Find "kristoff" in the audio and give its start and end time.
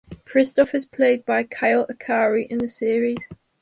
0.25-0.73